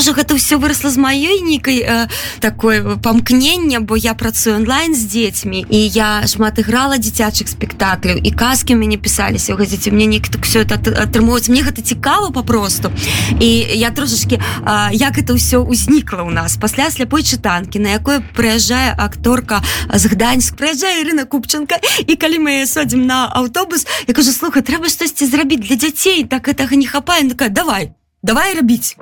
[0.00, 2.08] Можа гэта ўсё вырасла з маёй нейкай э,
[2.40, 8.30] такой памкнення бо я працую онлайн з дзецьмі і я шмат іграла дзіцячых спектакляў і
[8.32, 12.88] казкі мяне пісаліся ў газеце мне неяк так все это атрымоўваць мне гэта цікава папросту
[13.44, 16.56] і я трошачки э, як это ўсё ўзнікла ў нас.
[16.56, 19.60] Пасля сляпой чытанкі на якой прыязджае акторка
[19.92, 21.76] з гданьск прыязджае Ірына купчанка
[22.08, 26.48] і калі мы садзім на аўтобус я кажу слухай трэба штосьці зрабіць для дзяцей так
[26.48, 27.92] гэтага не хапае такая давай
[28.24, 28.96] давай рабіць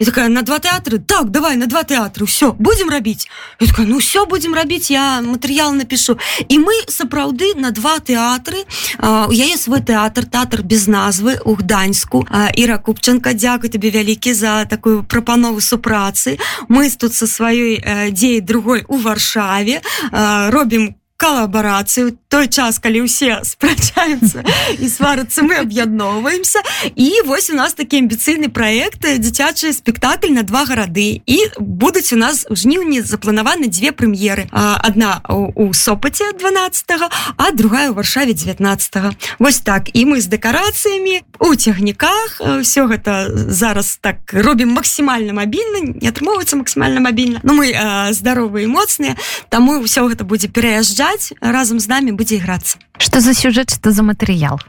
[0.00, 3.98] і такая на два тэатры так давай на два тэатры все будем рабіць такая, ну
[3.98, 6.16] все будем рабіць я матэрыял напишу
[6.48, 8.64] і мы сапраўды на два тэатры
[8.98, 12.26] у яе свой тэатр тэатр без назвы у гданьску.
[12.56, 16.38] Іра купчанка Дякую табе вялікі за такую прапанову супрацы
[16.68, 19.80] мы тут со сваёй дзеяй другой у варшаве.
[20.12, 24.40] Робім калабарацыю той час калі ўсе спрачаюцца
[24.80, 26.64] і сварацца мы аб'ядноўваемся
[26.96, 32.16] і вось у нас такі амбіцыйны проект дзіцячы спектакль на два гарады і будуць у
[32.16, 36.88] нас у жніўні запланаваны две прэм'еры одна у сопаце 12
[37.36, 38.96] а другая у варшаве 19
[39.38, 39.90] Вось так.
[39.92, 46.56] І мы з дэкарацыямі у цягніках все гэта зараз так робім максімальна мабільна не атрымоўваецца
[46.56, 47.74] максімальна мабільна Ну мы
[48.12, 49.16] здаровыя і моцныя
[49.48, 53.90] таму ўсё гэта будзе пераязджаць гуляць разам з намі будзе іграцца что за сюжэт что
[53.90, 54.60] за матэрыял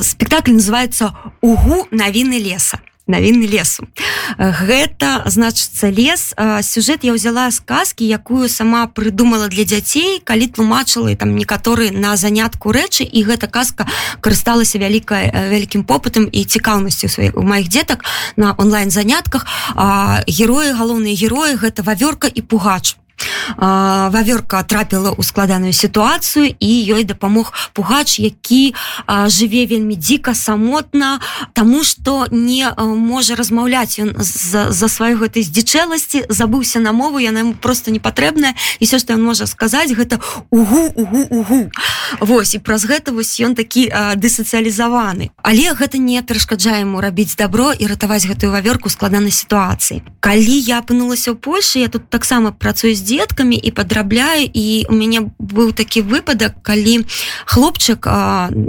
[0.00, 3.84] спектакль называется угу навіны леса навіны лесу.
[4.38, 6.32] Гэта значыцца лес.
[6.64, 12.16] Сюжэт я ўзяла сказки якую сама прыдумала для дзяцей калі тлумачыла і там некаторы на
[12.16, 13.84] занятку рэчы і гэта казка
[14.24, 18.08] карысталася вялікай вялікім попытам і цікаўнасцю сваіх у маіх дзетак
[18.40, 19.44] на онлайн занятках
[20.24, 22.96] героі галоўныя героі гэта вавёрка і пугач
[23.58, 28.74] вавёрка трапіла ў складаную сітуацыю і ёй дапамог пугач які
[29.08, 31.20] жыве вельмі дзіка самотна
[31.52, 37.54] таму што не можа размаўляць ён за сваю гэтай здзічэласці забыўся на мову яна ему
[37.54, 40.20] просто не патрэбная і все што ён можа сказаць гэта
[40.50, 41.60] угу угу угу
[42.20, 47.72] Вось і праз гэта вось ён такі дысацыялізаваны але гэта не перашкаджае ему рабіць добро
[47.72, 52.96] і ратаваць гэтую вавёрку складанай сітуацыі калі я апынулася ў Польшы я тут таксама працую
[52.96, 57.04] з дзеткамі і падрабляю і у мяне быў такі выпадак калі
[57.44, 58.08] хлопчык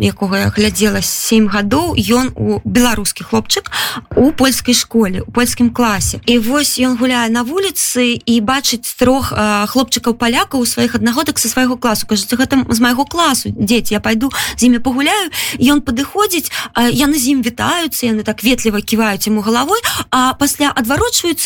[0.03, 3.71] якога я глядзела 7 гадоў ён у беларускі хлопчык
[4.19, 9.31] у польскай школе у польскім класе і вось ён гуляе на вуліцы і бачыць трох
[9.71, 14.03] хлопчыкаў палякаў у сваіх аднагодак са свайго класу кажаце гэта з майго класу дзеці я
[14.03, 14.27] пайду
[14.59, 15.31] з імі пагуляю
[15.63, 19.79] ён падыходзіць яны з ім вітаюцца яны так ветліва ківаюць ему галавой
[20.11, 21.44] а пасля адварочваюцца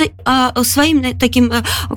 [0.64, 1.52] сваім таким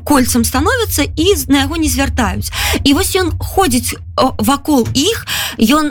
[0.05, 2.53] кольцам становіцца становятся і на яго не звяртаюць
[2.85, 3.95] і вось ён ходзіць
[4.39, 5.27] вакол іх
[5.59, 5.91] ён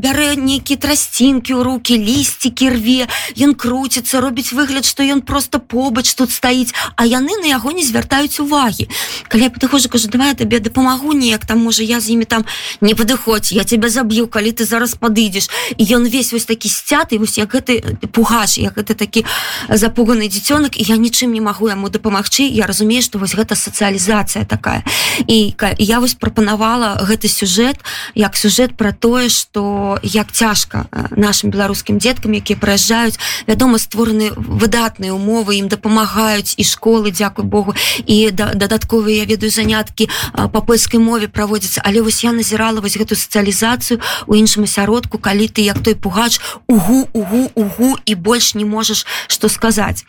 [0.00, 6.14] бярэ нейкія трасцінкі ў руки лісцікі рве ён круціцца робіць выгляд што ён просто побач
[6.14, 8.88] тут стаіць а яны на яго не звяртаюць увагі.
[9.28, 12.44] Калі я падыхожу кажу давай табе дапамагу неяк там можа я з імі там
[12.80, 17.18] не падыходзь я тебя заб'ю калі ты зараз падыдзеш і ён весь вось такі сцяты
[17.18, 19.24] вось як гэты пугаш як гэта такі
[19.68, 22.46] запуганы дзіцёнак я нічым не магу яму дапамагчы.
[22.46, 24.84] Я разумею што вось гэта сацыялізацыя такая.
[25.26, 27.76] І я вось прапанавала гэты сюжет
[28.14, 35.14] як сюжет про тое что як цяжка нашим беларускім деткам якія прыязджаюць вядома створаны выдатныя
[35.14, 37.74] умовы ім дапамагаюць і школы Дякуй Богу
[38.06, 40.08] і да, дадатковыя ведаю заняткі
[40.52, 45.48] по польскай мове праводзіцца але вось я назірала вось гэту сацыялізацыю у іншым асяродку калі
[45.48, 50.04] ты як той пугач угу угу угу і больш не можаш что сказаць.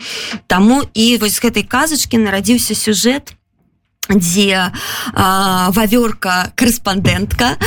[0.48, 3.37] Таму і вось гэтай казачки нарадзіўся сюжет
[4.10, 4.72] дзе
[5.14, 7.58] вавёрка корэспандэнтка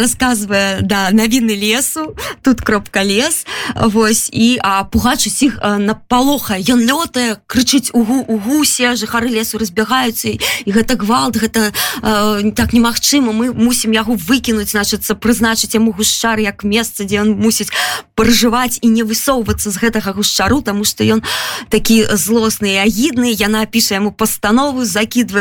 [0.00, 3.44] рассказывае да навіны лесу тут кропка лес
[3.76, 10.28] Вось і а пугач усіх напалоха ён лётае крычыць угу у гусе жыхары лесу разбягаюцца
[10.28, 10.38] і
[10.70, 11.72] гэта гвалт гэта
[12.02, 17.36] а, так немагчыма мы мусім яго выкінуць значыцца прызначыць яму гушчар як месца дзе ён
[17.36, 17.70] мусіць
[18.16, 21.20] пражываць і не высоўвацца з гэтага гушчару тому что ён
[21.68, 23.28] такі злосны агідны.
[23.30, 24.82] Яна піша яму пастанову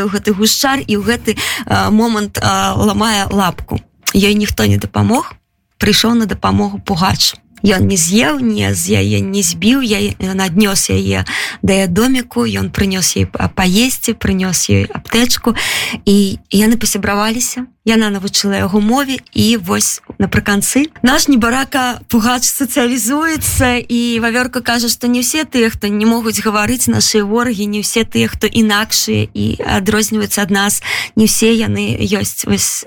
[0.04, 1.32] ў гэты гушчар і ў гэты
[1.66, 3.80] а, момант а, ламае лапку.
[4.12, 5.34] Ёй ніхто не дапамог.
[5.80, 11.26] Прыйшоў на дапамогу пугач ён не з'еў не з яе не збіў я наднёс яе
[11.66, 15.58] да я доміку ён прынёс ей паесці прынёс ёй аптэчку
[16.06, 24.20] і яны пасябраваліся яна навучыла яго мове і вось напрыканцы наш небарака пугач сацыялізуецца і
[24.22, 28.30] вавёрка кажа што не ўсе тыя хто не могуць гаварыць нашыя ворагі не ўсе тыя
[28.30, 30.82] хто інакшыя і адрозніваюцца ад нас
[31.16, 32.86] не ўсе яны ёсць вось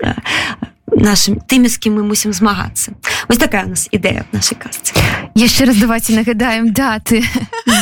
[0.95, 2.93] нашим тымі з кім мы мусім змагацца
[3.27, 4.93] вось такая у нас ідэя нашай казцы
[5.39, 7.23] яшчэ раз давайте нагадаем даты.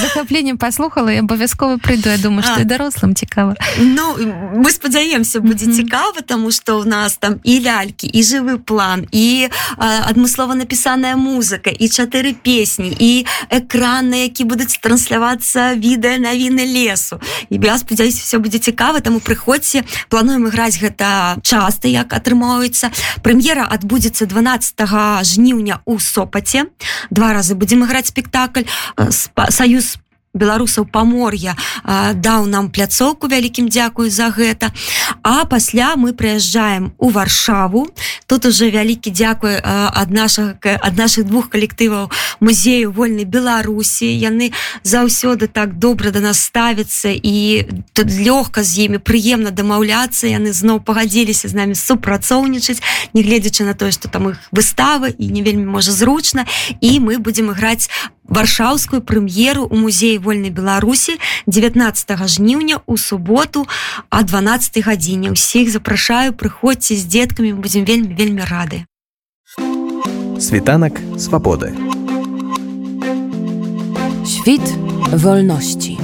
[0.01, 4.15] Захапленнем паслухала і абавязкова прыйду я думаю что дарослым цікава Ну
[4.54, 5.75] мы спадзяемся будзе mm -hmm.
[5.75, 11.69] цікава тому что у нас там і лялькі і жывы план і адмыслова напісаная музыка
[11.80, 17.19] і чатыры песні і экраны які будуць транслявацца відэа навіны лесу.
[17.50, 22.92] І я спадзяюсь все будзе цікава таму прыходзьце плануем іграць гэта часта як атрымоўваецца.
[23.24, 26.63] Прэм'ера адбудзецца 12 жніўня у сопаце.
[27.09, 27.56] Два разы.
[27.56, 28.68] Будзем іграць спектакль
[29.50, 29.98] саюз
[30.38, 31.56] беларусаў памор'я
[32.13, 34.72] даў нам пляцоўку вялікім дзякую за гэта.
[35.24, 37.88] А пасля мы прыязджаем у варшаву.
[38.28, 44.06] Тут уже вялікі дзякуй ад наших ад наших двух калектываў музею вольнай беларусі.
[44.06, 44.51] Яны
[44.84, 50.28] заўсёды так добра да нас ставяцца і тут лёгка з імі прыемна дамаўляцца.
[50.28, 52.81] Яны зноў пагадзіліся з намі супрацоўнічаць
[53.13, 56.45] нягледзячы на тое что там іх выставы і не вельмі можа зручна.
[56.81, 57.90] І мы будзем іграць
[58.28, 63.68] варшаўскую прэм'еру у музеі вольнай беларусі 19 жніўня у суботу
[64.10, 65.32] а 12 гадзіне.
[65.32, 68.86] Ўсіх запрашаю прыходзьце з дзеткамі будзем вельмі вельмі рады.
[70.40, 71.74] Світанак свабоды.
[74.28, 74.62] Świt
[75.12, 75.98] wolności.